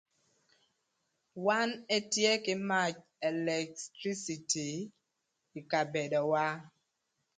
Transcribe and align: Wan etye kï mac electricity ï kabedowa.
Wan 1.45 1.69
etye 1.97 2.31
kï 2.45 2.53
mac 2.69 2.93
electricity 3.29 4.69
ï 5.57 5.61
kabedowa. 5.71 6.45